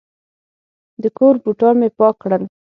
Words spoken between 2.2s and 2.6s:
کړل.